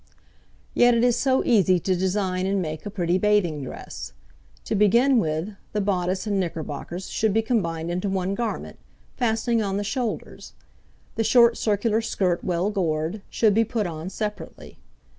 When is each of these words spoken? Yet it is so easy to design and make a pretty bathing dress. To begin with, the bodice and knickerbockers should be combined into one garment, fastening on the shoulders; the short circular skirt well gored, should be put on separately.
Yet 0.73 0.95
it 0.95 1.03
is 1.03 1.15
so 1.15 1.43
easy 1.45 1.79
to 1.81 1.95
design 1.95 2.47
and 2.47 2.59
make 2.59 2.87
a 2.87 2.89
pretty 2.89 3.19
bathing 3.19 3.61
dress. 3.63 4.13
To 4.65 4.73
begin 4.73 5.19
with, 5.19 5.49
the 5.73 5.79
bodice 5.79 6.25
and 6.25 6.39
knickerbockers 6.39 7.07
should 7.11 7.35
be 7.35 7.43
combined 7.43 7.91
into 7.91 8.09
one 8.09 8.33
garment, 8.33 8.79
fastening 9.15 9.61
on 9.61 9.77
the 9.77 9.83
shoulders; 9.83 10.53
the 11.17 11.23
short 11.23 11.55
circular 11.55 12.01
skirt 12.01 12.43
well 12.43 12.71
gored, 12.71 13.21
should 13.29 13.53
be 13.53 13.63
put 13.63 13.85
on 13.85 14.09
separately. 14.09 14.79